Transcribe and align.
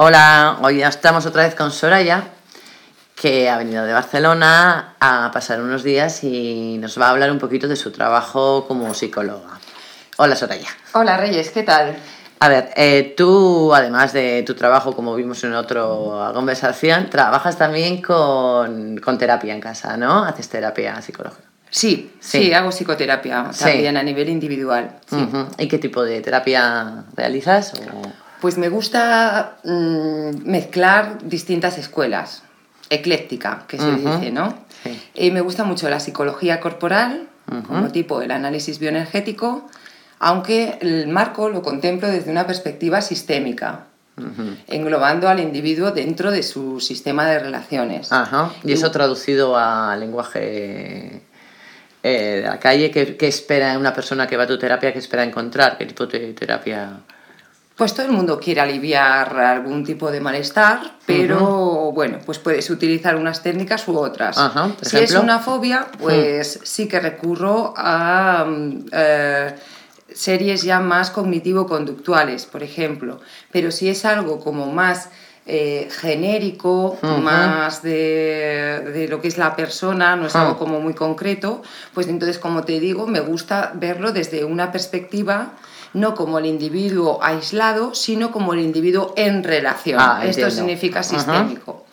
Hola, 0.00 0.58
hoy 0.62 0.78
ya 0.78 0.88
estamos 0.88 1.26
otra 1.26 1.42
vez 1.42 1.56
con 1.56 1.72
Soraya, 1.72 2.22
que 3.20 3.50
ha 3.50 3.58
venido 3.58 3.84
de 3.84 3.92
Barcelona 3.92 4.94
a 5.00 5.30
pasar 5.32 5.60
unos 5.60 5.82
días 5.82 6.22
y 6.22 6.78
nos 6.80 7.00
va 7.00 7.06
a 7.06 7.10
hablar 7.10 7.32
un 7.32 7.40
poquito 7.40 7.66
de 7.66 7.74
su 7.74 7.90
trabajo 7.90 8.66
como 8.68 8.94
psicóloga. 8.94 9.58
Hola 10.18 10.36
Soraya. 10.36 10.68
Hola 10.92 11.16
Reyes, 11.16 11.50
¿qué 11.50 11.64
tal? 11.64 11.96
A 12.40 12.48
ver, 12.48 12.70
eh, 12.76 13.14
tú, 13.16 13.74
además 13.74 14.12
de 14.12 14.44
tu 14.44 14.54
trabajo, 14.54 14.94
como 14.94 15.16
vimos 15.16 15.42
en 15.42 15.54
otra 15.54 15.82
conversación, 16.32 17.10
trabajas 17.10 17.58
también 17.58 18.00
con, 18.00 18.98
con 18.98 19.18
terapia 19.18 19.52
en 19.52 19.60
casa, 19.60 19.96
¿no? 19.96 20.22
Haces 20.24 20.48
terapia 20.48 21.02
psicológica. 21.02 21.42
Sí, 21.70 22.12
Sí. 22.20 22.44
sí, 22.44 22.54
hago 22.54 22.70
psicoterapia 22.70 23.48
Sí. 23.52 23.64
también 23.64 23.96
a 23.96 24.02
nivel 24.04 24.28
individual. 24.28 24.92
sí. 25.10 25.28
¿Y 25.58 25.66
qué 25.66 25.78
tipo 25.78 26.04
de 26.04 26.20
terapia 26.20 27.02
realizas? 27.16 27.74
o- 27.74 28.27
Pues 28.40 28.56
me 28.56 28.68
gusta 28.68 29.58
mm, 29.64 30.48
mezclar 30.48 31.18
distintas 31.22 31.78
escuelas, 31.78 32.42
ecléctica, 32.90 33.64
que 33.66 33.78
se 33.78 33.90
dice, 33.96 34.30
¿no? 34.30 34.54
Sí. 34.84 35.00
Y 35.14 35.30
me 35.30 35.40
gusta 35.40 35.64
mucho 35.64 35.88
la 35.90 36.00
psicología 36.00 36.60
corporal, 36.60 37.28
como 37.66 37.88
tipo 37.88 38.20
el 38.20 38.30
análisis 38.30 38.78
bioenergético, 38.78 39.66
aunque 40.18 40.78
el 40.80 41.08
marco 41.08 41.48
lo 41.48 41.62
contemplo 41.62 42.08
desde 42.08 42.30
una 42.30 42.46
perspectiva 42.46 43.00
sistémica, 43.00 43.86
englobando 44.66 45.28
al 45.28 45.40
individuo 45.40 45.92
dentro 45.92 46.30
de 46.30 46.42
su 46.42 46.80
sistema 46.80 47.26
de 47.26 47.38
relaciones. 47.38 48.12
Ajá. 48.12 48.52
Y 48.64 48.72
eso 48.72 48.90
traducido 48.90 49.56
a 49.56 49.96
lenguaje 49.96 51.22
eh, 52.02 52.40
de 52.40 52.42
la 52.42 52.58
calle, 52.58 52.90
¿qué, 52.90 53.16
qué 53.16 53.28
espera 53.28 53.78
una 53.78 53.92
persona 53.92 54.26
que 54.26 54.36
va 54.36 54.44
a 54.44 54.46
tu 54.46 54.58
terapia? 54.58 54.92
¿Qué 54.92 54.98
espera 54.98 55.24
encontrar? 55.24 55.78
¿Qué 55.78 55.86
tipo 55.86 56.06
de 56.06 56.32
terapia? 56.32 57.00
Pues 57.78 57.94
todo 57.94 58.06
el 58.06 58.12
mundo 58.12 58.40
quiere 58.40 58.60
aliviar 58.60 59.38
algún 59.38 59.84
tipo 59.84 60.10
de 60.10 60.20
malestar, 60.20 60.96
pero 61.06 61.92
bueno, 61.92 62.18
pues 62.26 62.40
puedes 62.40 62.68
utilizar 62.70 63.14
unas 63.14 63.40
técnicas 63.40 63.86
u 63.86 63.96
otras. 63.96 64.36
Ajá, 64.36 64.72
si 64.82 64.96
ejemplo. 64.96 65.18
es 65.18 65.22
una 65.22 65.38
fobia, 65.38 65.86
pues 65.96 66.58
sí 66.64 66.88
que 66.88 66.98
recurro 66.98 67.74
a 67.76 68.44
mm, 68.48 68.86
eh, 68.90 69.54
series 70.12 70.62
ya 70.62 70.80
más 70.80 71.12
cognitivo-conductuales, 71.12 72.46
por 72.46 72.64
ejemplo. 72.64 73.20
Pero 73.52 73.70
si 73.70 73.88
es 73.88 74.04
algo 74.04 74.40
como 74.40 74.66
más 74.72 75.10
eh, 75.50 75.88
genérico, 75.90 76.98
más 77.02 77.82
de, 77.82 78.82
de 78.92 79.08
lo 79.08 79.20
que 79.20 79.28
es 79.28 79.38
la 79.38 79.56
persona, 79.56 80.14
no 80.14 80.26
es 80.26 80.36
Ah. 80.36 80.42
algo 80.42 80.58
como 80.58 80.78
muy 80.80 80.94
concreto, 80.94 81.62
pues 81.94 82.06
entonces, 82.08 82.38
como 82.38 82.64
te 82.64 82.78
digo, 82.80 83.06
me 83.06 83.20
gusta 83.20 83.72
verlo 83.74 84.12
desde 84.12 84.44
una 84.44 84.70
perspectiva 84.72 85.52
no 85.94 86.14
como 86.14 86.38
el 86.38 86.44
individuo 86.44 87.18
aislado, 87.22 87.94
sino 87.94 88.30
como 88.30 88.52
el 88.52 88.60
individuo 88.60 89.14
en 89.16 89.42
relación. 89.42 89.98
Ah, 90.00 90.20
Esto 90.22 90.50
significa 90.50 91.02
sistémico. 91.02 91.86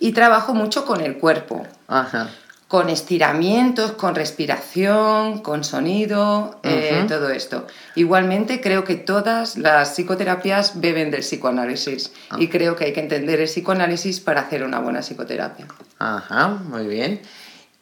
Y 0.00 0.12
trabajo 0.12 0.52
mucho 0.52 0.84
con 0.84 1.00
el 1.00 1.16
cuerpo, 1.16 1.64
Ajá. 1.86 2.28
Con 2.68 2.88
estiramientos, 2.90 3.92
con 3.92 4.16
respiración, 4.16 5.38
con 5.38 5.62
sonido, 5.62 6.58
eh, 6.64 7.04
todo 7.08 7.30
esto. 7.30 7.66
Igualmente 7.94 8.60
creo 8.60 8.82
que 8.82 8.96
todas 8.96 9.56
las 9.56 9.94
psicoterapias 9.94 10.80
beben 10.80 11.12
del 11.12 11.20
psicoanálisis 11.20 12.10
Ah. 12.30 12.36
y 12.40 12.48
creo 12.48 12.74
que 12.74 12.86
hay 12.86 12.92
que 12.92 13.00
entender 13.00 13.38
el 13.40 13.46
psicoanálisis 13.46 14.18
para 14.20 14.40
hacer 14.40 14.64
una 14.64 14.80
buena 14.80 15.00
psicoterapia. 15.00 15.66
Ajá, 16.00 16.48
muy 16.48 16.86
bien. 16.88 17.20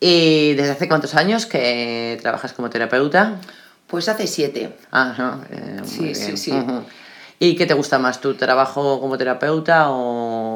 ¿Y 0.01 0.53
desde 0.53 0.73
hace 0.73 0.87
cuántos 0.87 1.15
años 1.15 1.47
que 1.47 2.19
trabajas 2.21 2.53
como 2.53 2.69
terapeuta? 2.69 3.41
Pues 3.87 4.09
hace 4.11 4.27
siete. 4.27 4.77
Ajá, 4.91 5.39
eh, 5.51 5.77
muy 5.79 5.89
Sí, 5.89 6.15
sí, 6.15 6.37
sí. 6.37 6.53
Ujú. 6.53 6.83
¿Y 7.39 7.57
qué 7.57 7.67
te 7.67 7.75
gusta 7.75 7.99
más, 7.99 8.21
tu 8.21 8.35
trabajo 8.35 9.01
como 9.01 9.17
terapeuta 9.19 9.87
o 9.91 10.54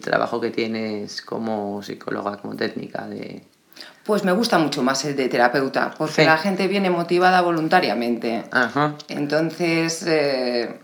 el 0.00 0.04
trabajo 0.04 0.40
que 0.40 0.50
tienes 0.50 1.20
como 1.22 1.82
psicóloga, 1.82 2.38
como 2.38 2.56
técnica 2.56 3.06
de... 3.06 3.44
Pues 4.04 4.24
me 4.24 4.32
gusta 4.32 4.58
mucho 4.58 4.82
más 4.82 5.04
el 5.04 5.14
de 5.14 5.28
terapeuta, 5.28 5.92
porque 5.96 6.14
Sí. 6.22 6.24
la 6.24 6.38
gente 6.38 6.66
viene 6.68 6.88
motivada 6.90 7.42
voluntariamente. 7.42 8.44
Ajá. 8.50 8.94
Entonces 9.08 10.02
eh, 10.06 10.80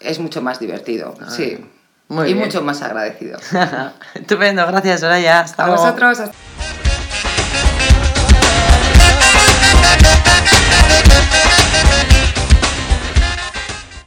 es 0.00 0.18
mucho 0.20 0.40
más 0.40 0.60
divertido, 0.60 1.14
sí. 1.28 1.58
muy 2.08 2.28
y 2.30 2.34
bien. 2.34 2.46
mucho 2.46 2.62
más 2.62 2.80
agradecido. 2.82 3.38
Estupendo, 4.14 4.66
gracias 4.66 5.00
Soraya. 5.00 5.40
Hasta 5.40 5.64
A 5.64 5.66
luego. 5.66 5.82
vosotros. 5.82 6.20
hasta- 6.20 6.36